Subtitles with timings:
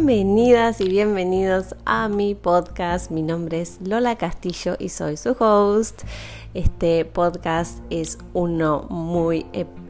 [0.00, 3.10] Bienvenidas y bienvenidos a mi podcast.
[3.10, 6.02] Mi nombre es Lola Castillo y soy su host.
[6.54, 9.44] Este podcast es uno muy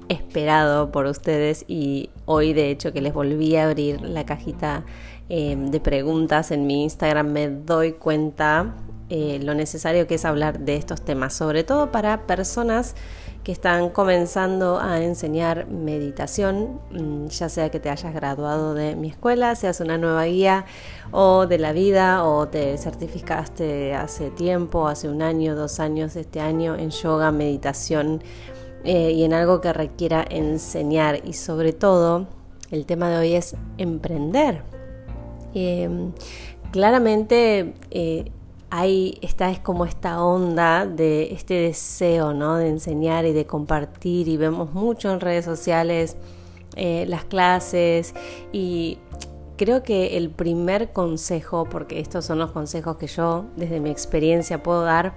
[0.08, 4.86] esperado por ustedes y hoy de hecho que les volví a abrir la cajita
[5.28, 8.76] eh, de preguntas en mi Instagram me doy cuenta
[9.10, 12.94] eh, lo necesario que es hablar de estos temas, sobre todo para personas
[13.48, 19.08] que están comenzando a enseñar meditación, mm, ya sea que te hayas graduado de mi
[19.08, 20.66] escuela, seas una nueva guía
[21.12, 26.40] o de la vida o te certificaste hace tiempo, hace un año, dos años, este
[26.40, 28.22] año en yoga, meditación
[28.84, 32.26] eh, y en algo que requiera enseñar y sobre todo
[32.70, 34.62] el tema de hoy es emprender.
[35.54, 36.12] Em,
[36.70, 38.30] claramente eh,
[38.70, 42.56] hay esta es como esta onda de este deseo, ¿no?
[42.56, 46.16] De enseñar y de compartir y vemos mucho en redes sociales
[46.76, 48.14] eh, las clases
[48.52, 48.98] y
[49.56, 54.62] creo que el primer consejo, porque estos son los consejos que yo desde mi experiencia
[54.62, 55.14] puedo dar,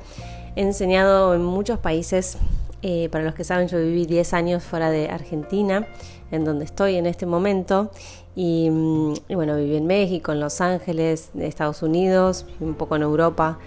[0.56, 2.38] he enseñado en muchos países,
[2.82, 5.88] eh, para los que saben yo viví 10 años fuera de Argentina,
[6.32, 7.92] en donde estoy en este momento,
[8.36, 13.04] Mm, y, bueno, viví en México, en Los Ángeles, en Estados Unidos, un poco en
[13.04, 13.60] Europa.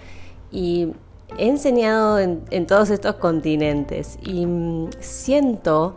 [0.51, 0.93] Y
[1.37, 4.17] he enseñado en, todos estos continentes.
[4.23, 5.95] Y mm, siento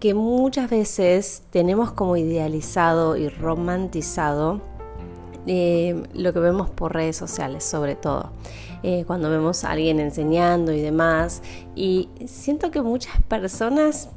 [0.00, 4.60] que muchas veces tenemos como idealizado y romantizado
[5.46, 8.30] eh, lo que vemos por redes sociales, sobre todo.
[8.82, 11.42] Eh, cuando vemos a alguien enseñando y demás.
[11.74, 14.10] Y siento que muchas personas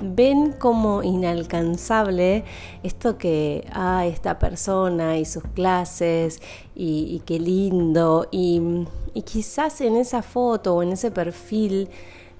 [0.00, 2.44] ven como inalcanzable
[2.82, 6.40] esto que, ah, esta persona y sus clases
[6.74, 8.28] y, qué lindo.
[8.30, 11.88] Y, y, quizás en esa foto o en ese perfil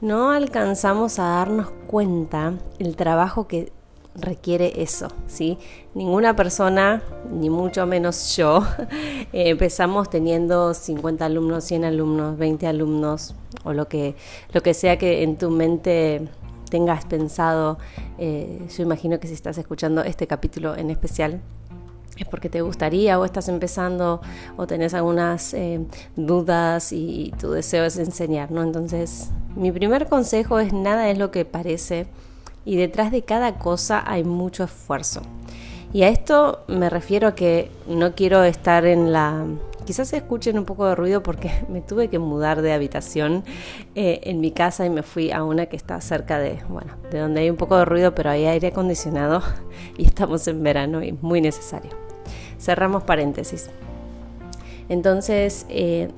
[0.01, 3.73] no alcanzamos a darnos cuenta el trabajo que
[4.15, 5.59] requiere eso, ¿sí?
[5.95, 8.63] Ninguna persona, ni mucho menos yo,
[9.33, 13.35] empezamos teniendo 50 alumnos, 100 alumnos, 20 alumnos
[13.65, 14.15] o lo que,
[14.53, 16.29] lo que sea que en tu mente
[16.71, 17.79] tengas pensado,
[18.19, 21.41] eh, yo imagino que si estás escuchando este capítulo en especial,
[22.17, 24.21] es porque te gustaría o estás empezando
[24.57, 25.81] o tenés algunas eh,
[26.17, 28.63] dudas y tu deseo es enseñar, ¿no?
[28.63, 32.07] Entonces, mi primer consejo es nada es lo que parece
[32.65, 35.23] y detrás de cada cosa hay mucho esfuerzo.
[35.93, 39.47] Y a esto me refiero a que no quiero estar en la
[39.87, 43.45] Quizás escuchen un poco de ruido porque me tuve que mudar de habitación
[43.95, 47.21] eh, en mi casa y me fui a una que está cerca de, bueno, de
[47.21, 49.43] donde hay un poco de ruido, pero hay aire acondicionado
[49.97, 51.93] y estamos en verano y muy necesario.
[52.59, 53.71] Cerramos paréntesis.
[54.89, 56.11] Entonces, eh,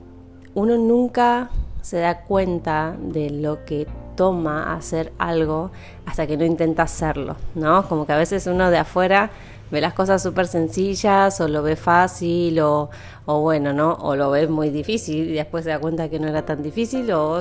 [0.54, 1.50] uno nunca
[1.82, 3.86] se da cuenta de lo que
[4.16, 5.70] toma hacer algo
[6.06, 7.86] hasta que no intenta hacerlo, ¿no?
[7.88, 9.30] Como que a veces uno de afuera
[9.70, 12.90] ve las cosas súper sencillas o lo ve fácil o,
[13.26, 13.94] o, bueno, ¿no?
[13.94, 17.10] O lo ve muy difícil y después se da cuenta que no era tan difícil
[17.12, 17.40] o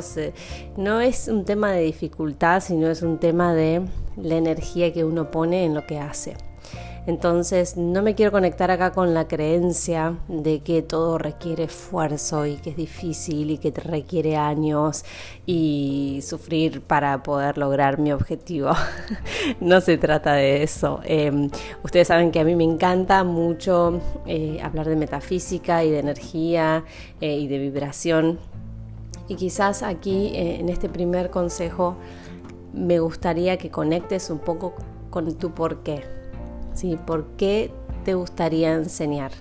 [0.77, 3.81] no es un tema de dificultad, sino es un tema de
[4.17, 6.35] la energía que uno pone en lo que hace.
[7.07, 12.57] Entonces no me quiero conectar acá con la creencia de que todo requiere esfuerzo y
[12.57, 15.05] que es difícil y que requiere años
[15.45, 18.71] y sufrir para poder lograr mi objetivo.
[19.61, 20.99] no se trata de eso.
[21.05, 21.49] Em,
[21.81, 26.83] ustedes saben que a mí me encanta mucho eh, hablar de metafísica y de energía
[27.21, 28.37] eh, y de vibración.
[29.29, 31.95] Y quizás aquí eh, en este primer consejo
[32.73, 34.73] me gustaría que conectes un poco
[35.09, 36.17] con tu por qué
[36.77, 36.97] ¿sí?
[37.05, 37.71] ¿Por qué
[38.05, 39.31] te gustaría enseñar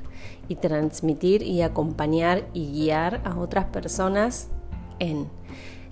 [0.48, 4.48] y transmitir y acompañar y guiar a otras personas
[4.98, 5.28] en?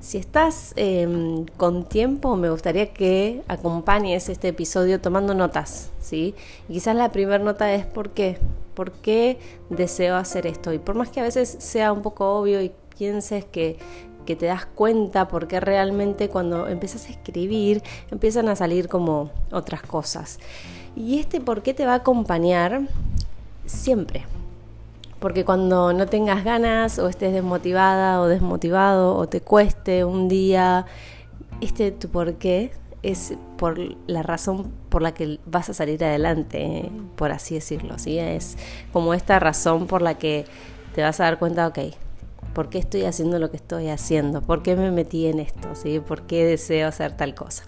[0.01, 6.35] Si estás em, con tiempo, me gustaría que acompañes este episodio tomando notas, ¿sí?
[6.69, 8.37] Y quizás la primera nota es ¿por qué?
[8.75, 9.39] ¿Por qué
[9.71, 10.75] deseo hacer esto?
[10.75, 13.79] Y por más que a veces sea un poco obvio y pienses que,
[14.27, 19.81] que te das cuenta porque realmente cuando empiezas a escribir empiezan a salir como otras
[19.83, 20.39] cosas.
[20.97, 22.83] Y este por qué te va a acompañar
[23.67, 24.25] siempre.
[25.21, 30.87] Porque cuando no tengas ganas o estés desmotivada o desmotivado o te cueste un día,
[31.61, 32.73] este tu por qué
[33.03, 37.99] es por la razón por la que vas a salir adelante, por así decirlo.
[37.99, 38.19] ¿sí?
[38.19, 38.57] Es
[38.93, 40.47] como esta razón por la que
[40.95, 41.79] te vas a dar cuenta, ok,
[42.55, 44.41] ¿por qué estoy haciendo lo que estoy haciendo?
[44.41, 45.75] ¿Por qué me metí en esto?
[45.75, 46.01] ¿sí?
[46.01, 47.65] ¿Por qué deseo hacer tal cosa?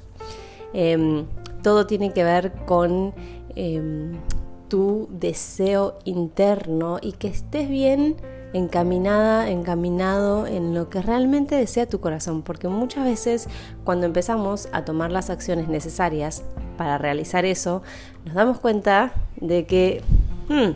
[0.73, 1.27] Em,
[1.67, 3.13] todo tiene que ver con
[3.57, 4.13] em,
[4.69, 8.15] tu deseo interno y que estés bien
[8.53, 13.49] encaminada, encaminado en lo que realmente desea tu corazón, porque muchas veces
[13.83, 16.45] cuando empezamos a tomar las acciones necesarias
[16.77, 17.83] para realizar eso,
[18.25, 20.03] nos damos cuenta de que
[20.49, 20.71] hmm,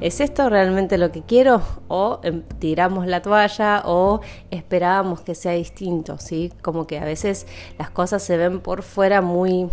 [0.00, 1.62] ¿es esto realmente lo que quiero?
[1.88, 4.20] O em, tiramos la toalla o
[4.50, 6.52] esperábamos que sea distinto, ¿sí?
[6.62, 7.46] Como que a veces
[7.78, 9.68] las cosas se ven por fuera muy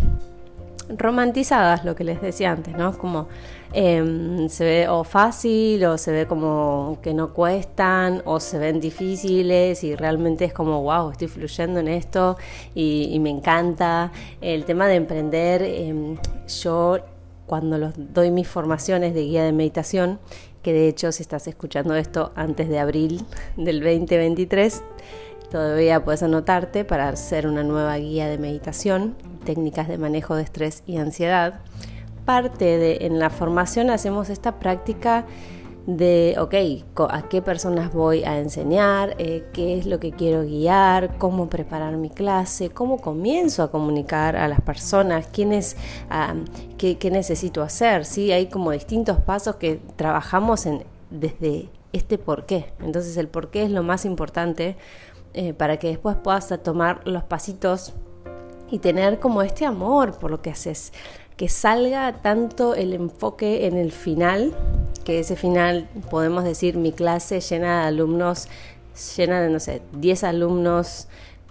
[0.96, 2.96] romantizadas, lo que les decía antes, ¿no?
[2.96, 3.28] Como
[3.72, 8.80] em, se ve o fácil o se ve como que no cuestan o se ven
[8.80, 12.36] difíciles y realmente es como, wow, estoy fluyendo en esto
[12.74, 14.12] y, me encanta.
[14.40, 16.16] El tema de emprender, em,
[16.62, 16.98] yo
[17.48, 20.20] cuando los doy mis formaciones de guía de meditación,
[20.62, 23.24] que de hecho si estás escuchando esto antes de abril
[23.56, 24.82] del 2023,
[25.50, 30.84] todavía puedes anotarte para hacer una nueva guía de meditación, técnicas de manejo de estrés
[30.86, 31.60] y ansiedad.
[32.26, 35.24] Parte de en la formación hacemos esta práctica
[35.88, 36.54] de, ok,
[37.10, 41.96] a qué personas voy a enseñar, eh, qué es lo que quiero guiar, cómo preparar
[41.96, 45.78] mi clase, cómo comienzo a comunicar a las personas, quiénes,
[46.76, 48.04] qué, necesito hacer.
[48.04, 48.30] ¿sí?
[48.32, 52.70] Hay como distintos pasos que trabajamos en, desde este por qué.
[52.80, 54.76] Entonces el por qué es lo más importante
[55.32, 57.94] eh, para que después puedas tomar los pasitos
[58.70, 60.92] y tener como este amor por lo que haces
[61.38, 64.52] que salga tanto el enfoque en el final,
[65.04, 68.48] que ese final podemos decir mi clase llena de alumnos,
[69.16, 71.08] llena de, no sé, 10 alumnos,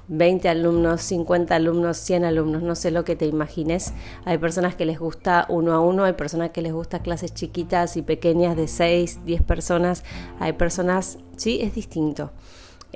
[0.09, 3.93] 20 alumnos, 50 alumnos, 100 alumnos, no sé lo que te imagines.
[4.25, 7.97] Hay personas que les gusta uno a uno, hay personas que les gusta clases chiquitas
[7.97, 10.03] y pequeñas de 6, 10 personas,
[10.39, 12.31] hay personas, sí, es distinto.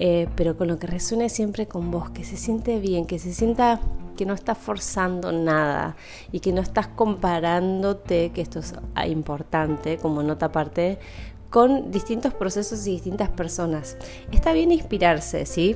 [0.03, 3.31] Eh, pero con lo que resuene siempre con vos, que se siente bien, que se
[3.33, 3.79] sienta
[4.17, 5.95] que no estás forzando nada
[6.31, 8.73] y que no estás comparándote, que esto es
[9.07, 10.97] importante como nota aparte,
[11.51, 13.95] con distintos procesos y distintas personas.
[14.31, 15.75] Está bien inspirarse, ¿sí?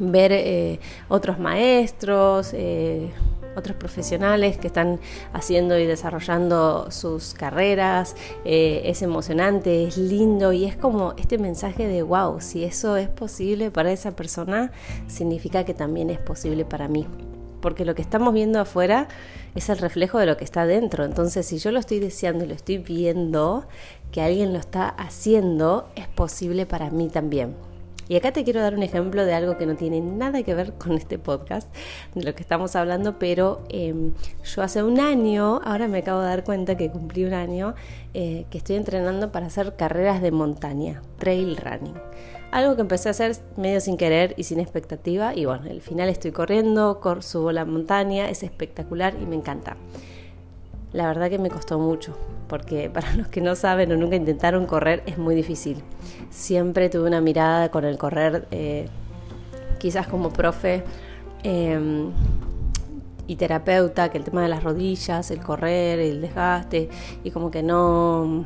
[0.00, 3.12] Ver eh, otros maestros, eh,
[3.56, 5.00] otros profesionales que están
[5.32, 8.14] haciendo y desarrollando sus carreras.
[8.44, 13.08] Eh, es emocionante, es lindo y es como este mensaje de wow, si eso es
[13.08, 14.72] posible para esa persona,
[15.06, 17.06] significa que también es posible para mí.
[17.60, 19.08] Porque lo que estamos viendo afuera
[19.54, 21.04] es el reflejo de lo que está dentro.
[21.04, 23.66] Entonces, si yo lo estoy deseando y lo estoy viendo,
[24.12, 27.54] que alguien lo está haciendo, es posible para mí también.
[28.08, 30.74] Y acá te quiero dar un ejemplo de algo que no tiene nada que ver
[30.74, 31.74] con este podcast,
[32.14, 34.12] de lo que estamos hablando, pero em,
[34.44, 37.74] yo hace un año, ahora me acabo de dar cuenta que cumplí un año,
[38.14, 41.94] eh, que estoy entrenando para hacer carreras de montaña, trail running.
[42.52, 46.08] Algo que empecé a hacer medio sin querer y sin expectativa, y bueno, al final
[46.08, 49.76] estoy corriendo, subo la montaña, es espectacular y me encanta.
[50.92, 52.16] La verdad que me costó mucho,
[52.48, 55.82] porque para los que no saben o nunca intentaron correr es muy difícil.
[56.30, 58.88] Siempre tuve una mirada con el correr, eh,
[59.78, 60.84] quizás como profe
[61.42, 62.10] em,
[63.26, 66.88] y terapeuta, que el tema de las rodillas, el correr, el desgaste,
[67.24, 68.44] y como que no,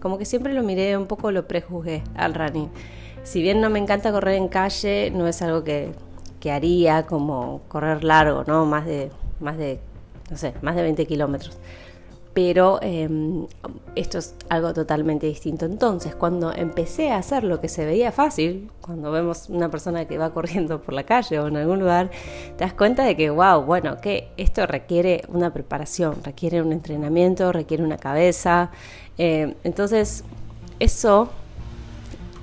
[0.00, 2.70] como que siempre lo miré un poco, lo prejuzgué al running.
[3.22, 5.92] Si bien no me encanta correr en calle, no es algo que,
[6.40, 8.66] que haría como correr largo, ¿no?
[8.66, 9.10] Más de,
[9.40, 9.80] más de,
[10.30, 11.58] no sé, más de 20 kilómetros
[12.34, 13.46] pero em,
[13.94, 15.64] esto es algo totalmente distinto.
[15.66, 20.18] Entonces, cuando empecé a hacer lo que se veía fácil, cuando vemos una persona que
[20.18, 22.10] va corriendo por la calle o en algún lugar,
[22.58, 27.52] te das cuenta de que, wow, bueno, que esto requiere una preparación, requiere un entrenamiento,
[27.52, 28.72] requiere una cabeza.
[29.16, 30.24] Eh, entonces,
[30.80, 31.30] eso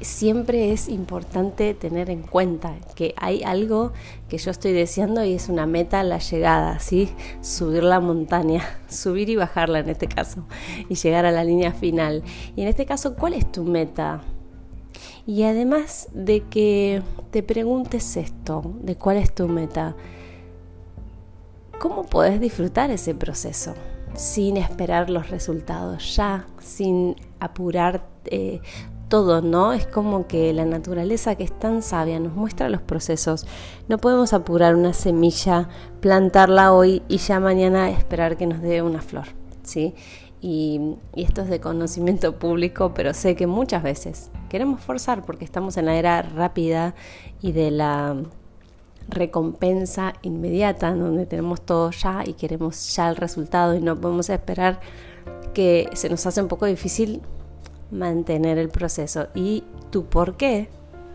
[0.01, 3.93] siempre es importante tener en cuenta que hay algo
[4.29, 7.09] que yo estoy deseando y es una meta la llegada, ¿sí?
[7.41, 10.45] Subir la montaña, subir y bajarla en este caso,
[10.89, 12.23] y llegar a la línea final.
[12.55, 14.21] Y en este caso, ¿cuál es tu meta?
[15.25, 19.95] Y además de que te preguntes esto, de cuál es tu meta,
[21.79, 23.73] ¿cómo podés disfrutar ese proceso?
[24.13, 28.61] sin esperar los resultados ya, sin apurar eh,
[29.11, 29.73] todo, ¿no?
[29.73, 33.45] Es como que la naturaleza que es tan sabia nos muestra los procesos.
[33.89, 35.67] No podemos apurar una semilla,
[35.99, 39.27] plantarla hoy y ya mañana esperar que nos dé una flor,
[39.63, 39.93] ¿sí?
[40.39, 45.43] Y, y, esto es de conocimiento público, pero sé que muchas veces queremos forzar porque
[45.43, 46.95] estamos en la era rápida
[47.41, 48.15] y de la
[49.09, 54.79] recompensa inmediata, donde tenemos todo ya y queremos ya el resultado y no podemos esperar
[55.53, 57.21] que se nos hace un poco difícil
[57.91, 60.69] mantener el proceso y tu por qué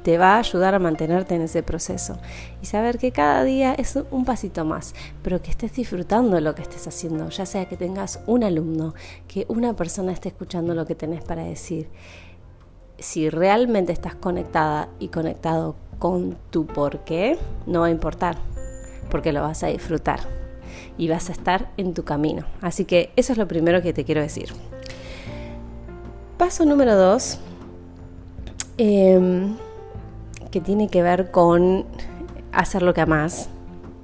[0.06, 2.16] te va a ayudar a mantenerte en ese proceso
[2.62, 6.62] y saber que cada día es un pasito más, pero que estés disfrutando lo que
[6.62, 8.95] estés haciendo, ya sea que tengas un alumno,
[9.26, 11.88] que una persona esté escuchando lo que tenés para decir.
[13.00, 18.38] Si realmente estás conectada y conectado con tu por qué, no va a importar,
[19.11, 20.21] porque lo vas a disfrutar
[20.97, 22.47] y vas a estar en tu camino.
[22.61, 24.52] Así que eso es lo primero que te quiero decir.
[26.37, 27.38] Paso número dos,
[28.78, 29.57] em,
[30.50, 31.85] que tiene que ver con
[32.52, 33.49] hacer lo que amas,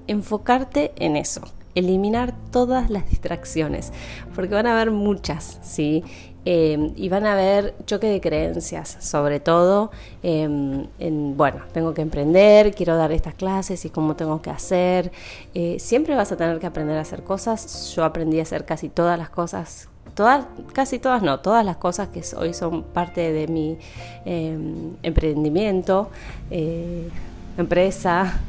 [0.06, 1.42] enfocarte en eso
[1.74, 3.92] eliminar todas las distracciones,
[4.34, 6.04] porque van a haber muchas, ¿sí?
[6.44, 9.92] Eh, y van a haber choque de creencias, sobre todo
[10.24, 15.12] em, en, bueno, tengo que emprender, quiero dar estas clases y cómo tengo que hacer.
[15.54, 17.94] Eh, siempre vas a tener que aprender a hacer cosas.
[17.94, 22.08] Yo aprendí a hacer casi todas las cosas Todas, casi todas no, todas las cosas
[22.08, 23.78] que hoy son parte de mi
[24.26, 26.10] em, emprendimiento,
[26.50, 27.08] eh,
[27.56, 28.40] empresa,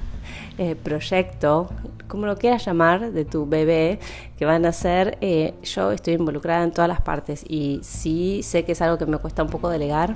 [0.83, 1.69] proyecto,
[2.13, 3.97] como lo quieras llamar, de tu bebé
[4.37, 8.73] que van a eh, yo estoy involucrada en todas las partes y sí sé que
[8.73, 10.15] es algo que me cuesta un poco delegar.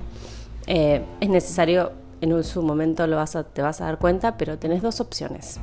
[0.68, 4.60] Eh, es necesario, en su momento lo vas a, te vas a dar cuenta, pero
[4.60, 5.60] tenés dos opciones.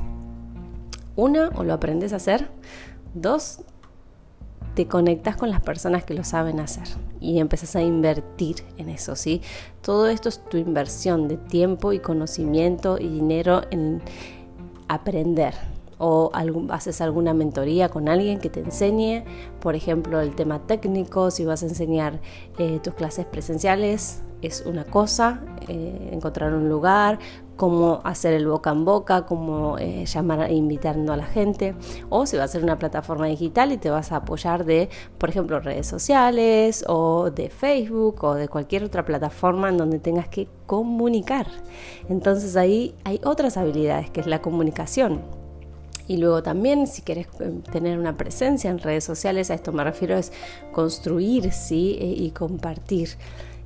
[1.15, 2.49] Una, o lo aprendes a hacer.
[3.13, 3.61] Dos,
[4.75, 6.87] te conectas con las personas que lo saben hacer
[7.19, 9.41] y empezás a invertir en eso, ¿sí?
[9.81, 14.01] Todo esto es tu inversión de tiempo y conocimiento y dinero en
[14.87, 15.53] aprender,
[15.97, 16.29] o
[16.69, 19.23] haces alguna mentoría con alguien que te enseñe,
[19.61, 22.19] por ejemplo, el tema técnico, si vas a enseñar
[22.57, 27.19] eh, tus clases presenciales, es una cosa, eh, encontrar un lugar,
[27.55, 31.75] cómo hacer el boca en boca, cómo eh, llamar invitando a la gente,
[32.09, 35.29] o si va a ser una plataforma digital y te vas a apoyar de, por
[35.29, 40.47] ejemplo, redes sociales o de Facebook o de cualquier otra plataforma en donde tengas que
[40.65, 41.47] comunicar.
[42.09, 45.21] Entonces ahí hay otras habilidades, que es la comunicación
[46.07, 49.83] y luego también, si quieres eh, tener una presencia en redes sociales, a esto me
[49.83, 50.31] refiero es
[50.71, 51.97] construir, ¿sí?
[51.99, 53.09] E, y compartir.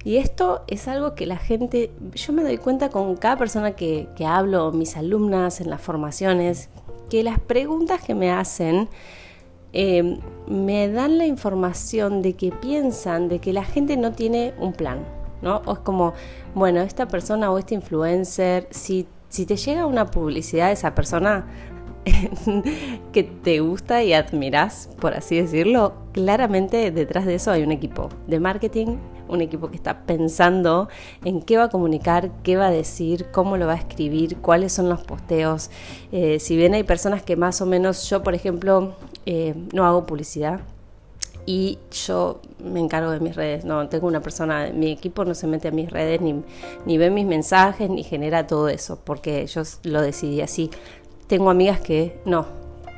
[0.03, 4.07] Y esto es algo que la gente, yo me doy cuenta con cada persona que,
[4.25, 6.69] hablo, mis alumnas en las formaciones,
[7.09, 8.87] que las preguntas que me hacen
[9.73, 14.73] eh, me dan la información de que piensan de que la gente no tiene un
[14.73, 15.05] plan,
[15.41, 15.61] ¿no?
[15.65, 16.13] O es como,
[16.55, 21.45] bueno, esta persona o este influencer, si, si te llega una publicidad de esa persona,
[23.11, 28.09] que te gusta y admiras, por así decirlo, claramente detrás de eso hay un equipo
[28.27, 28.97] de marketing,
[29.29, 30.89] un equipo que está pensando
[31.24, 34.74] en qué va a comunicar, qué va a decir, cómo lo va a escribir, cuáles
[34.74, 35.69] son los posteos.
[36.12, 38.95] Eh, si bien hay personas que más o menos, yo por ejemplo,
[39.25, 40.62] eh, no hago publicidad,
[41.45, 43.65] y yo me encargo de mis redes.
[43.65, 46.43] No tengo una persona, mi equipo no se mete a mis redes ni,
[46.86, 50.69] ni ve mis mensajes ni genera todo eso, porque yo lo decidí así.
[51.25, 52.45] Tengo amigas que no,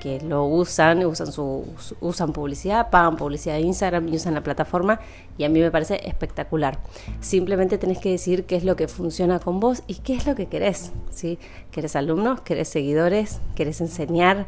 [0.01, 1.63] que lo usan, usan, su,
[2.01, 4.99] usan publicidad, pagan publicidad de Instagram y usan la plataforma
[5.37, 6.79] y a mí me parece espectacular.
[7.19, 10.33] Simplemente tenés que decir qué es lo que funciona con vos y qué es lo
[10.33, 10.91] que querés.
[11.11, 11.37] ¿sí?
[11.69, 12.41] ¿Querés alumnos?
[12.41, 13.41] ¿Querés seguidores?
[13.53, 14.47] ¿Querés enseñar?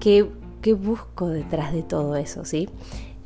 [0.00, 0.30] ¿Qué,
[0.62, 2.46] qué busco detrás de todo eso?
[2.46, 2.70] ¿sí?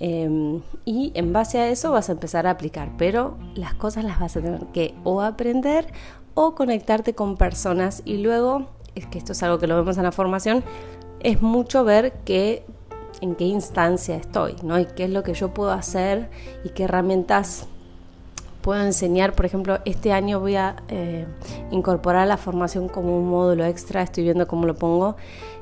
[0.01, 4.19] Em, y en base a eso vas a empezar a aplicar, pero las cosas las
[4.19, 5.87] vas a tener que o aprender
[6.35, 10.03] o conectarte con personas y luego es que esto es algo que lo vemos en
[10.03, 10.65] la formación,
[11.23, 12.65] es mucho ver que,
[13.21, 14.79] en qué instancia estoy, ¿no?
[14.79, 16.31] Y qué es lo que yo puedo hacer
[16.65, 17.67] y qué herramientas
[18.63, 19.35] puedo enseñar.
[19.35, 21.27] Por ejemplo, este año voy a eh,
[21.71, 25.17] incorporar la formación como un módulo extra, estoy viendo cómo lo pongo,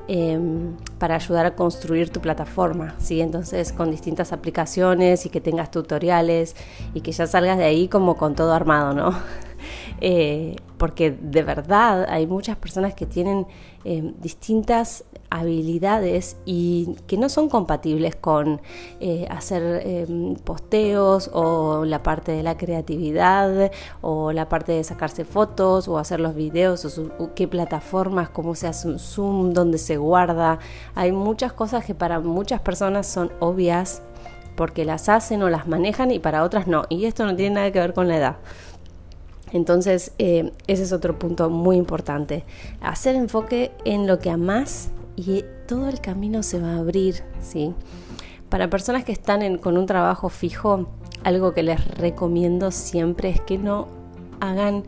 [0.07, 3.21] em, para ayudar a construir tu plataforma, ¿sí?
[3.21, 6.55] Entonces, con distintas aplicaciones y que tengas tutoriales
[6.93, 9.13] y que ya salgas de ahí como con todo armado, ¿no?
[10.01, 13.45] Eh, porque de verdad hay muchas personas que tienen
[13.83, 18.61] eh, distintas habilidades y que no son compatibles con
[19.01, 20.07] eh, hacer
[20.45, 26.21] posteos o la parte de la creatividad o la parte de sacarse fotos o hacer
[26.21, 30.59] los videos o, qué plataformas, cómo se hace un zoom, dónde se guarda.
[30.95, 34.01] Hay muchas cosas que para muchas personas son obvias
[34.55, 36.83] porque las hacen o las manejan y para otras no.
[36.89, 38.35] Y esto no tiene nada que ver con la edad.
[39.51, 42.43] Entonces, eh, ese es otro punto muy importante.
[42.81, 47.73] Hacer enfoque en lo que amas y todo el camino se va a abrir, ¿sí?
[48.49, 50.87] Para personas que están con un trabajo fijo,
[51.23, 53.87] algo que les recomiendo siempre es que no
[54.39, 54.83] hagan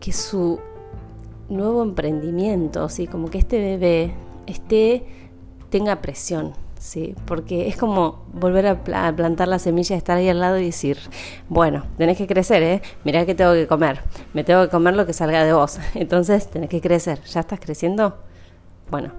[0.00, 0.60] que su
[1.48, 3.06] nuevo emprendimiento, ¿sí?
[3.06, 4.14] Como que este bebé
[4.46, 5.06] esté,
[5.70, 7.14] tenga presión, ¿sí?
[7.26, 10.98] Porque es como volver a, plantar la semilla, estar ahí al lado y decir,
[11.48, 12.82] bueno, tenés que crecer, ¿eh?
[13.04, 14.00] Mirá que tengo que comer,
[14.34, 17.60] me tengo que comer lo que salga de vos, entonces tenés que crecer, ¿ya estás
[17.60, 18.16] creciendo?
[18.90, 19.12] Bueno,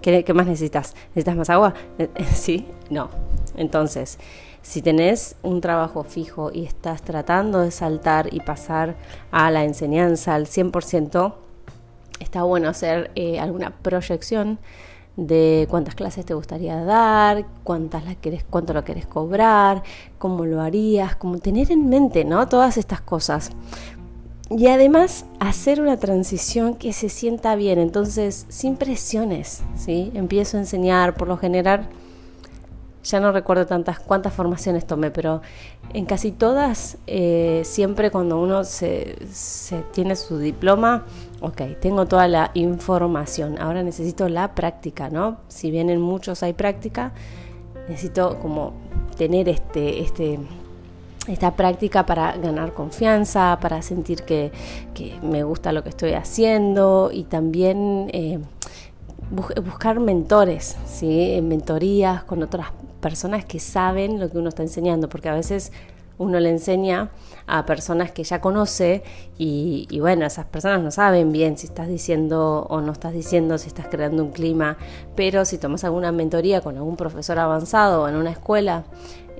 [0.00, 0.94] ¿qué, qué más necesitas?
[1.08, 1.74] ¿Necesitas más agua?
[1.98, 2.66] Eh, eh, ¿Sí?
[2.90, 3.10] No.
[3.56, 4.18] Entonces,
[4.62, 8.96] si tenés un trabajo fijo y estás tratando de saltar y pasar
[9.30, 11.34] a la enseñanza al 100%,
[12.20, 14.58] está bueno hacer eh, alguna proyección
[15.16, 19.82] de cuántas clases te gustaría dar, cuántas las querés, cuánto lo querés cobrar,
[20.18, 22.48] cómo lo harías, como tener en mente, ¿no?
[22.48, 23.50] Todas estas cosas.
[24.50, 30.10] Y además hacer una transición que se sienta bien, entonces sin presiones, ¿sí?
[30.14, 31.88] Empiezo a enseñar, por lo general,
[33.04, 35.42] ya no recuerdo tantas cuántas formaciones tomé, pero
[35.92, 39.16] en casi todas, eh, siempre cuando uno se,
[39.92, 41.04] tiene su diploma,
[41.42, 45.38] ok, tengo toda la información, ahora necesito la práctica, ¿no?
[45.48, 47.12] Si bien en muchos hay práctica,
[47.88, 48.72] necesito como
[49.16, 50.38] tener este, este
[51.28, 54.50] esta práctica para ganar confianza, para sentir que,
[55.22, 58.40] me gusta lo que estoy haciendo y también eh,
[59.30, 61.40] buscar mentores, ¿sí?
[61.42, 62.68] mentorías con otras
[63.00, 65.72] personas que saben lo que uno está enseñando, porque a veces
[66.22, 67.10] uno le enseña
[67.46, 69.02] a personas que ya conoce
[69.36, 73.68] y, bueno, esas personas no saben bien si estás diciendo o no estás diciendo, si
[73.68, 74.76] estás creando un clima,
[75.16, 78.84] pero si tomas alguna mentoría con algún profesor avanzado o en una escuela,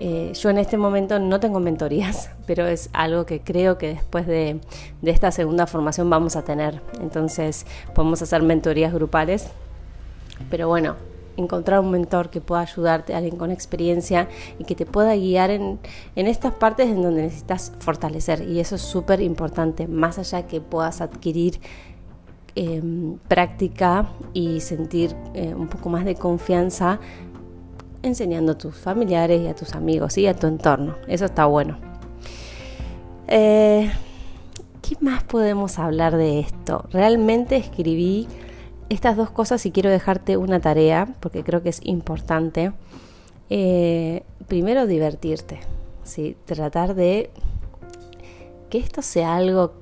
[0.04, 4.26] eh, yo en este momento no tengo mentorías, pero es algo que creo que después
[4.26, 4.60] de,
[5.04, 6.80] esta segunda formación vamos a tener.
[7.00, 9.46] Entonces podemos hacer mentorías grupales.
[10.50, 10.96] Pero bueno,
[11.36, 15.78] encontrar un mentor que pueda ayudarte, alguien con experiencia y que te pueda guiar en,
[16.16, 18.48] estas partes en donde necesitas fortalecer.
[18.48, 21.60] Y eso es súper importante, más allá que puedas adquirir
[22.54, 27.00] em, práctica y sentir eh, un poco más de confianza
[28.02, 30.96] enseñando a tus familiares y a tus amigos y a tu entorno.
[31.06, 31.78] Eso está bueno.
[33.28, 33.90] Eh,
[34.82, 36.84] ¿Qué más podemos hablar de esto?
[36.90, 38.28] Realmente escribí
[38.92, 42.72] estas dos cosas y quiero dejarte una tarea porque creo que es importante.
[43.48, 45.60] Eh, primero, divertirte.
[46.04, 46.36] ¿sí?
[46.44, 47.30] Tratar de
[48.70, 49.72] que esto sea algo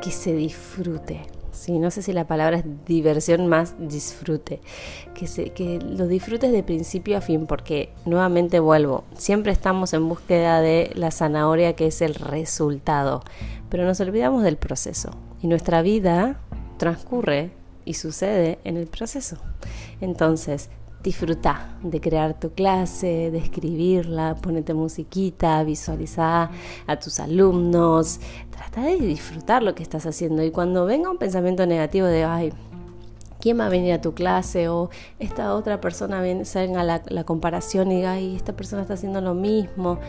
[0.00, 1.22] que se disfrute.
[1.50, 4.60] Sí, no sé si la palabra es diversión más disfrute.
[5.14, 10.06] Que, se, que lo disfrutes de principio a fin, porque nuevamente vuelvo, siempre estamos en
[10.06, 13.22] búsqueda de la zanahoria que es el resultado,
[13.70, 15.10] pero nos olvidamos del proceso.
[15.40, 16.38] Y nuestra vida
[16.76, 17.50] transcurre
[17.86, 19.38] y sucede en el proceso.
[20.02, 20.68] Entonces,
[21.02, 26.50] disfruta de crear tu clase, de escribirla, ponete musiquita, visualiza
[26.86, 28.20] a tus alumnos,
[28.50, 32.52] trata de disfrutar lo que estás haciendo y cuando venga un pensamiento negativo de, ay,
[33.40, 34.68] ¿quién va a venir a tu clase?
[34.68, 38.94] O esta otra persona viene, salga la, la comparación y diga, ay, esta persona está
[38.94, 40.00] haciendo lo mismo.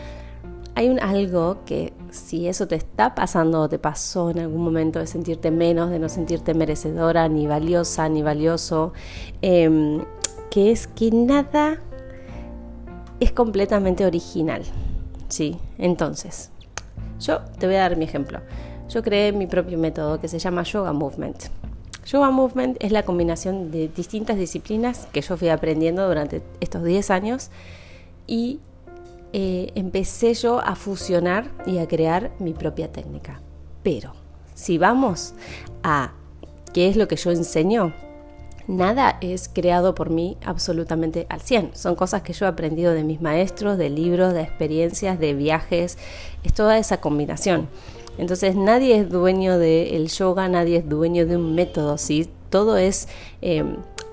[0.78, 5.00] Hay un algo que si eso te está pasando o te pasó en algún momento
[5.00, 8.92] de sentirte menos, de no sentirte merecedora, ni valiosa, ni valioso,
[9.42, 10.00] eh,
[10.52, 11.80] que es que nada
[13.18, 14.62] es completamente original.
[15.28, 15.56] ¿sí?
[15.78, 16.52] Entonces,
[17.18, 18.38] yo te voy a dar mi ejemplo.
[18.88, 21.46] Yo creé mi propio método que se llama Yoga Movement.
[22.06, 27.10] Yoga Movement es la combinación de distintas disciplinas que yo fui aprendiendo durante estos 10
[27.10, 27.50] años
[28.28, 28.60] y
[29.32, 33.40] eh, empecé yo a fusionar y a crear mi propia técnica.
[33.82, 34.12] Pero
[34.54, 35.34] si vamos
[35.82, 36.12] a
[36.72, 37.92] qué es lo que yo enseño,
[38.66, 41.70] nada es creado por mí absolutamente al 100.
[41.74, 45.98] Son cosas que yo he aprendido de mis maestros, de libros, de experiencias, de viajes.
[46.44, 47.68] Es toda esa combinación.
[48.18, 52.28] Entonces nadie es dueño del yoga, nadie es dueño de un método, ¿sí?
[52.50, 53.08] Todo es,
[53.42, 53.64] eh,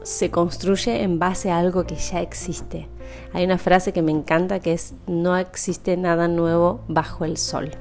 [0.04, 2.88] se construye en base a algo que ya existe.
[3.34, 7.72] Hay una frase que me encanta que es no existe nada nuevo bajo el sol.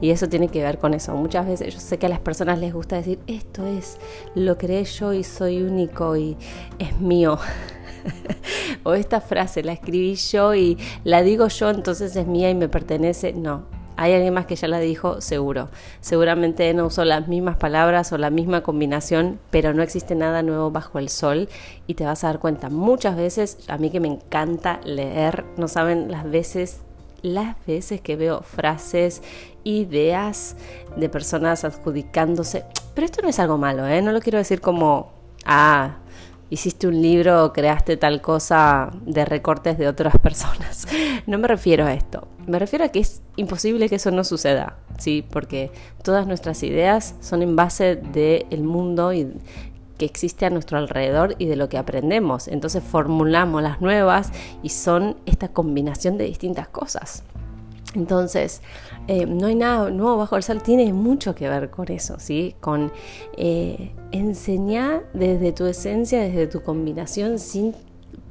[0.00, 1.14] Y eso tiene que ver con eso.
[1.14, 3.98] Muchas veces yo sé que a las personas les gusta decir esto es,
[4.34, 6.36] lo creé yo y soy único y
[6.78, 7.38] es mío.
[8.82, 12.68] o esta frase la escribí yo y la digo yo, entonces es mía y me
[12.68, 13.32] pertenece.
[13.32, 15.68] No, hay alguien más que ya la dijo, seguro.
[16.00, 20.70] Seguramente no usó las mismas palabras o la misma combinación, pero no existe nada nuevo
[20.70, 21.48] bajo el sol
[21.86, 25.68] y te vas a dar cuenta muchas veces, a mí que me encanta leer, no
[25.68, 26.80] saben las veces
[27.22, 29.22] las veces que veo frases,
[29.64, 30.56] ideas
[30.96, 34.02] de personas adjudicándose, pero esto no es algo malo, ¿eh?
[34.02, 35.12] no lo quiero decir como,
[35.44, 35.98] ah,
[36.52, 40.86] hiciste un libro o creaste tal cosa de recortes de otras personas.
[41.26, 42.26] No me refiero a esto.
[42.46, 45.24] Me refiero a que es imposible que eso no suceda, ¿sí?
[45.30, 45.70] Porque
[46.02, 49.32] todas nuestras ideas son en base del mundo y
[49.98, 52.48] que existe a nuestro alrededor y de lo que aprendemos.
[52.48, 57.22] Entonces formulamos las nuevas y son esta combinación de distintas cosas.
[57.94, 58.62] Entonces,
[59.06, 62.54] eh, no hay nada nuevo bajo el sol, tiene mucho que ver con eso, ¿sí?
[62.60, 62.90] Con
[63.36, 67.74] eh, enseñar desde tu esencia, desde tu combinación, sin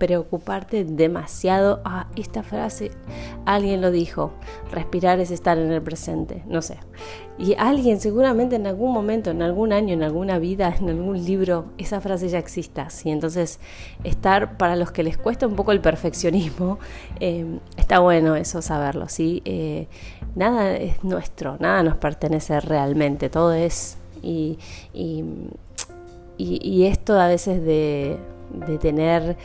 [0.02, 1.80] preocuparte demasiado.
[1.86, 2.90] Ah, esta frase,
[3.46, 4.32] alguien lo dijo,
[4.72, 6.80] respirar es estar en el presente, no sé.
[7.38, 11.66] Y alguien seguramente en algún momento, en algún año, en alguna vida, en algún libro,
[11.78, 12.90] esa frase ya exista.
[12.90, 13.12] ¿sí?
[13.12, 13.60] Entonces,
[14.04, 16.80] estar para los que les cuesta un poco el perfeccionismo,
[17.20, 19.08] eh, está bueno eso saberlo.
[19.08, 19.44] ¿sí?
[19.46, 19.88] Eh,
[20.34, 23.98] nada es nuestro, nada nos pertenece realmente, todo es...
[24.24, 24.58] y,
[24.94, 25.24] y,
[26.38, 28.18] y esto a veces de,
[28.52, 29.38] de tener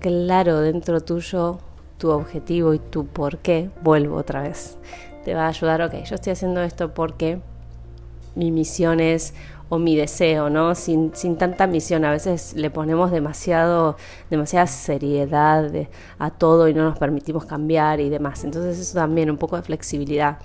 [0.00, 1.58] claro dentro tuyo
[1.98, 4.78] tu objetivo y tu por qué, vuelvo otra vez.
[5.24, 7.40] Te va a ayudar, ok, yo estoy haciendo esto porque
[8.34, 9.34] mi misión es
[9.68, 10.74] o mi deseo, ¿no?
[10.74, 12.04] Sin, sin tanta misión.
[12.04, 13.96] A veces le ponemos demasiado,
[14.30, 15.70] demasiada seriedad
[16.18, 18.44] a todo y no nos permitimos cambiar y demás.
[18.44, 20.38] Entonces eso también, un poco de flexibilidad.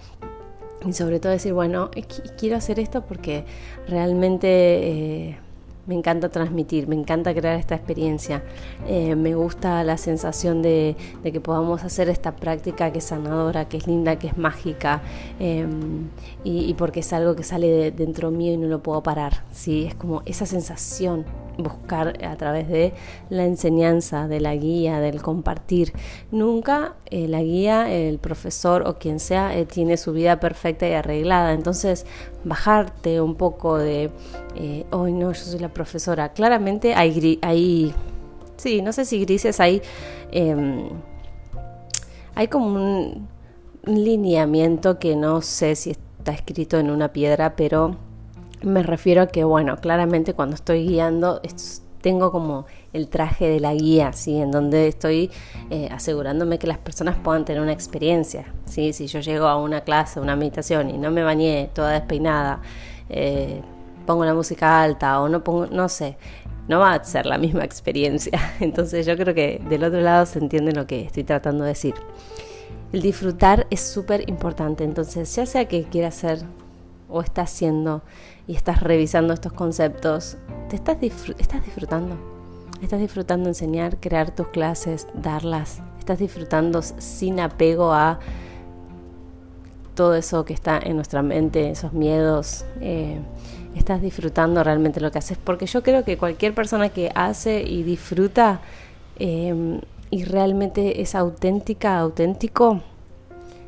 [0.85, 1.91] Y sobre todo decir, bueno,
[2.37, 3.45] quiero hacer esto porque
[3.87, 5.39] realmente eh,
[5.85, 8.43] me encanta transmitir, me encanta crear esta experiencia.
[8.87, 13.77] Eh, me gusta la sensación de, que podamos hacer esta práctica que es sanadora, que
[13.77, 15.01] es linda, que es mágica,
[15.39, 16.09] em,
[16.43, 19.43] y, porque es algo que sale de, dentro mío y no lo puedo parar.
[19.51, 19.85] ¿sí?
[19.85, 21.25] Es como esa sensación
[21.57, 22.93] buscar a través de
[23.29, 25.93] la enseñanza, de la guía, del compartir.
[26.31, 30.93] Nunca eh, la guía, el profesor o quien sea eh, tiene su vida perfecta y
[30.93, 31.53] arreglada.
[31.53, 32.05] Entonces,
[32.43, 34.11] bajarte un poco de,
[34.91, 36.33] hoy no, yo soy la profesora.
[36.33, 37.93] Claramente hay, hay
[38.57, 39.81] sí, no sé si grises, hay,
[40.31, 40.89] em,
[42.35, 43.27] hay como un
[43.85, 47.97] lineamiento que no sé si está escrito en una piedra, pero
[48.61, 51.41] me refiero a que, bueno, claramente cuando estoy guiando
[52.03, 54.35] tengo como el traje de la guía, ¿sí?
[54.35, 55.31] En donde estoy
[55.69, 58.91] eh, asegurándome que las personas puedan tener una experiencia, ¿sí?
[58.91, 62.61] Si yo llego a una clase, una meditación y no me bañé toda despeinada,
[63.09, 63.61] eh,
[64.05, 66.17] pongo la música alta o no pongo, no sé,
[66.67, 68.37] no va a ser la misma experiencia.
[68.59, 71.95] Entonces yo creo que del otro lado se entiende lo que estoy tratando de decir.
[72.91, 76.45] El disfrutar es súper importante, entonces ya sea que quieras hacer
[77.13, 78.01] o estás haciendo
[78.47, 80.37] y estás revisando estos conceptos,
[80.69, 80.97] te estás,
[81.37, 82.17] estás disfrutando.
[82.81, 85.81] Estás disfrutando enseñar, crear tus clases, darlas.
[85.99, 88.19] Estás disfrutando sin apego a
[89.95, 92.65] todo eso que está en nuestra mente, esos miedos.
[92.81, 93.19] Eh,
[93.75, 95.37] estás disfrutando realmente lo que haces.
[95.37, 98.59] Porque yo creo que cualquier persona que hace y disfruta
[99.17, 102.81] em, y realmente es auténtica, auténtico,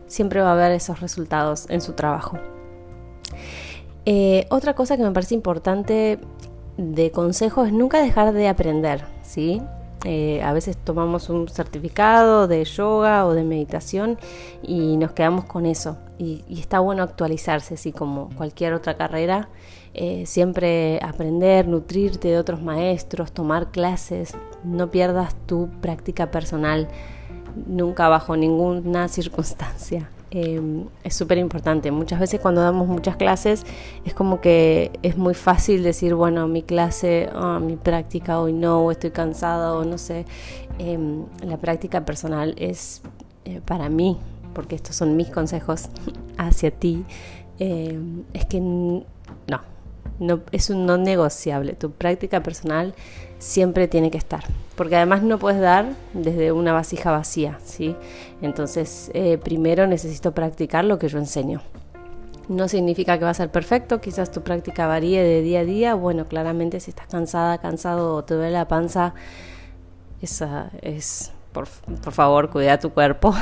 [0.08, 2.38] siempre va a ver esos resultados en su trabajo.
[4.06, 6.20] Eh, otra cosa que me parece importante
[6.78, 9.62] de consejo es nunca dejar de aprender, ¿sí?
[10.04, 14.20] Eh, a veces tomamos un certificado de yoga o de meditación
[14.62, 15.98] y nos quedamos con eso.
[16.20, 19.50] Y, está bueno actualizarse, así como cualquier otra carrera.
[19.96, 24.36] Eh, siempre aprender, nutrirte de otros maestros, tomar clases.
[24.64, 26.88] No pierdas tu práctica personal
[27.68, 30.10] nunca bajo ninguna circunstancia.
[30.38, 31.92] Em, es súper importante.
[31.92, 33.66] Muchas veces cuando damos muchas clases
[34.04, 38.82] es como que es muy fácil decir, bueno, mi clase, ah, mi práctica hoy no,
[38.82, 40.26] o estoy cansado, o no sé.
[40.78, 43.02] Em, la práctica personal es
[43.46, 44.18] eh, para mí,
[44.54, 45.88] porque estos son mis consejos
[46.38, 47.06] hacia ti,
[47.58, 48.60] em, es que
[50.20, 51.74] no, es un no negociable.
[51.74, 52.94] Tu práctica personal
[53.40, 54.44] siempre tiene que estar,
[54.76, 57.96] porque además no puedes dar desde una vasija vacía, ¿sí?
[58.42, 61.62] Entonces, eh, primero necesito practicar lo que yo enseño.
[62.48, 65.96] No significa que va a ser perfecto, quizás tu práctica varíe de día a día.
[65.96, 69.16] Bueno, claramente si estás cansada, cansado o te duele la panza,
[70.22, 73.34] esa es, por, favor, cuida tu cuerpo.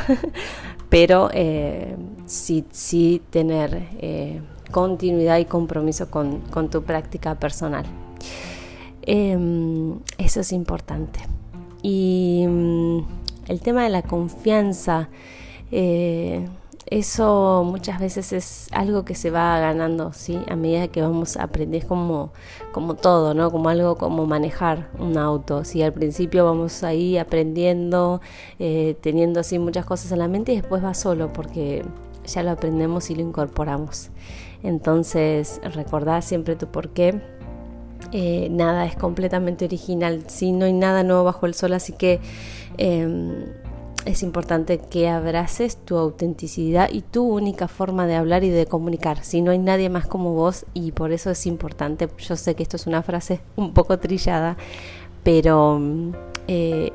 [0.89, 4.41] Pero eh, sí, sí tener eh,
[4.73, 7.85] continuidad y compromiso con, tu práctica personal.
[9.03, 11.21] Em, eso es importante.
[11.81, 12.99] Y mm,
[13.47, 15.09] el tema de la confianza,
[15.71, 16.47] eh,
[16.87, 20.39] eso muchas veces es algo que se va ganando, ¿sí?
[20.49, 22.31] A medida que vamos a aprender como,
[22.71, 23.51] como todo, ¿no?
[23.51, 25.81] Como algo como manejar un auto, ¿sí?
[25.81, 28.21] Al principio vamos ahí aprendiendo,
[28.59, 31.85] eh, teniendo así muchas cosas en la mente y después va solo porque
[32.25, 34.09] ya lo aprendemos y lo incorporamos.
[34.63, 37.21] Entonces, recordá siempre tu porqué.
[38.11, 42.19] Eh, nada es completamente original, si no hay nada nuevo bajo el sol, así que
[42.77, 43.45] em,
[44.05, 49.23] es importante que abraces tu autenticidad y tu única forma de hablar y de comunicar.
[49.23, 52.63] Si no hay nadie más como vos y por eso es importante, yo sé que
[52.63, 54.57] esto es una frase un poco trillada,
[55.23, 55.81] pero
[56.47, 56.91] eh,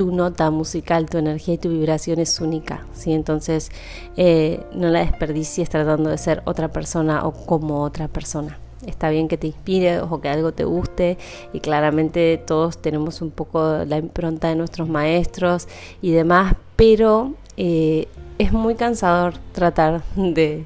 [0.00, 3.12] tu nota musical, tu energía y tu vibración es única, ¿sí?
[3.12, 3.70] Entonces
[4.16, 8.58] eh, no la desperdicies tratando de ser otra persona o como otra persona.
[8.86, 11.18] está bien que te inspire o que algo te guste
[11.52, 15.68] y claramente todos tenemos un poco la impronta de nuestros maestros
[16.00, 18.08] y demás, pero eh,
[18.38, 20.64] es muy cansador tratar de,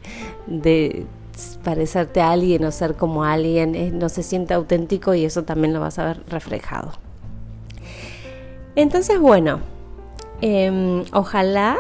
[1.64, 5.74] parecerte a alguien o ser como alguien, eh, no se siente auténtico y eso también
[5.74, 7.03] lo vas a ver reflejado.
[8.76, 9.60] Entonces, bueno,
[10.40, 11.78] em, ojalá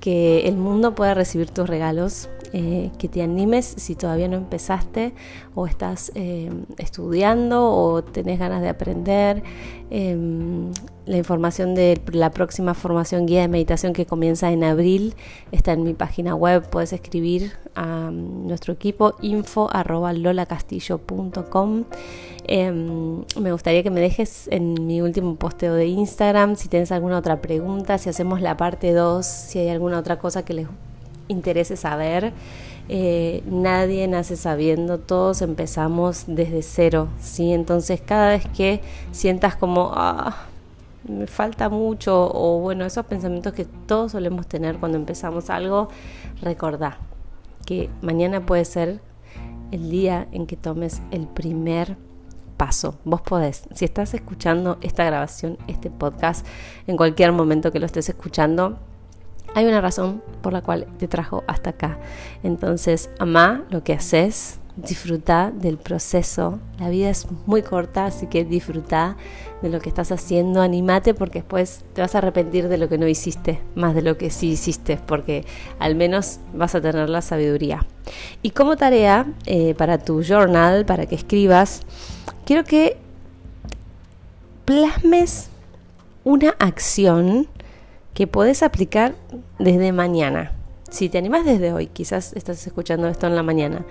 [0.00, 5.14] que el mundo pueda recibir tus regalos eh, que te animes si todavía no empezaste
[5.54, 9.42] o estás eh, estudiando o tenés ganas de aprender.
[9.88, 10.70] Em,
[11.06, 15.14] la información de la próxima formación guía de meditación que comienza en abril
[15.50, 16.68] está en mi página web.
[16.68, 21.84] Puedes escribir a nuestro equipo info lolacastillo.com.
[22.44, 27.18] Em, me gustaría que me dejes en mi último posteo de Instagram si tienes alguna
[27.18, 30.66] otra pregunta, si hacemos la parte 2, si hay alguna otra cosa que les
[31.28, 32.32] interese saber.
[32.88, 37.52] Eh, nadie nace sabiendo, todos empezamos desde cero, ¿sí?
[37.52, 38.80] Entonces cada vez que
[39.12, 40.46] sientas como, ah,
[41.08, 45.88] me falta mucho, o bueno, esos pensamientos que todos solemos tener cuando empezamos algo,
[46.40, 46.98] recordá
[47.64, 49.00] que mañana puede ser
[49.70, 51.96] el día en que tomes el primer
[52.62, 52.94] paso.
[53.04, 56.46] Vos podés, si estás escuchando esta grabación, este podcast,
[56.86, 58.78] en cualquier momento que lo estés escuchando,
[59.56, 61.98] hay una razón por la cual te trajo hasta acá.
[62.44, 66.60] Entonces, ama lo que haces, disfruta del proceso.
[66.78, 69.16] La vida es muy corta, así que disfruta
[69.60, 72.96] de lo que estás haciendo, animate porque después te vas a arrepentir de lo que
[72.96, 75.44] no hiciste, más de lo que sí hiciste, porque
[75.80, 77.84] al menos vas a tener la sabiduría.
[78.40, 81.82] Y como tarea eh, para tu journal, para que escribas,
[82.44, 82.96] quiero que
[84.64, 85.48] plasmes
[86.24, 87.48] una acción
[88.14, 89.14] que podés aplicar
[89.58, 90.52] desde mañana.
[90.92, 93.86] Si te animas desde hoy, quizás estás escuchando esto en la mañana,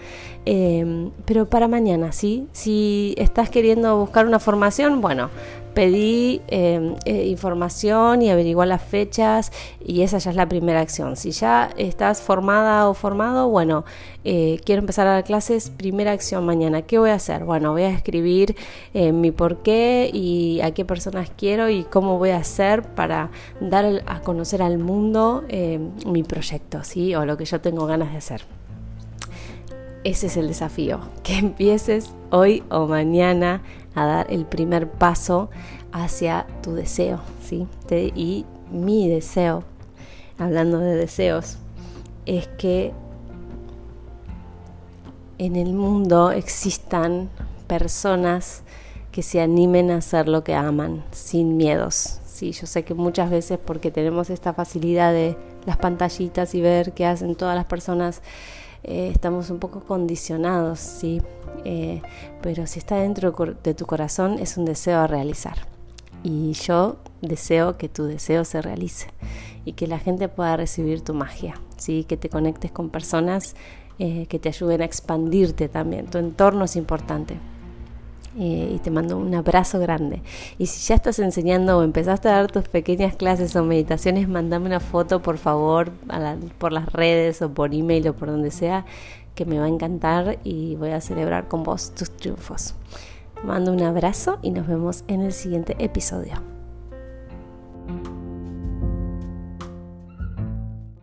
[0.45, 2.47] em, pero para mañana, ¿sí?
[2.51, 5.31] Si estás queriendo buscar una formación, bueno,
[5.73, 9.51] pedí em, eh, información y averiguar las fechas
[9.83, 11.15] y esa ya es la primera acción.
[11.15, 13.85] Si ya estás formada o formado, bueno,
[14.23, 16.81] eh, quiero empezar a dar clases, primera acción mañana.
[16.83, 17.45] ¿Qué voy a hacer?
[17.45, 18.55] Bueno, voy a escribir
[18.93, 23.31] eh, mi por qué y a qué personas quiero y cómo voy a hacer para
[23.59, 25.43] dar a conocer al mundo
[26.05, 28.41] mi proyecto, O lo que yo tengo ganas de hacer.
[30.03, 33.61] Ese es el desafío, que empieces hoy o mañana
[33.95, 35.49] a dar el primer paso
[35.91, 37.67] hacia tu deseo, ¿sí?
[37.91, 39.63] y mi deseo,
[40.37, 41.57] hablando de deseos,
[42.25, 42.93] es que
[45.37, 47.29] en el mundo existan
[47.67, 48.63] personas
[49.11, 52.19] que se animen a hacer lo que aman, sin miedos.
[52.41, 56.93] Sí, yo sé que muchas veces porque tenemos esta facilidad de las pantallitas y ver
[56.93, 58.23] qué hacen todas las personas,
[58.81, 61.21] eh, estamos un poco condicionados, ¿sí?
[61.65, 62.01] Eh,
[62.41, 63.31] pero si está dentro
[63.63, 65.67] de tu corazón es un deseo a realizar.
[66.23, 69.09] Y yo deseo que tu deseo se realice
[69.63, 72.05] y que la gente pueda recibir tu magia, ¿sí?
[72.05, 73.55] que te conectes con personas
[73.99, 76.07] eh, que te ayuden a expandirte también.
[76.07, 77.37] Tu entorno es importante.
[78.35, 80.21] Y te mando un abrazo grande.
[80.57, 84.67] Y si ya estás enseñando o empezaste a dar tus pequeñas clases o meditaciones, mandame
[84.67, 85.91] una foto por favor
[86.57, 88.85] por las redes o por email o por donde sea
[89.35, 92.75] que me va a encantar y voy a celebrar con vos tus triunfos.
[93.43, 96.50] Mando un abrazo y nos vemos en el siguiente episodio.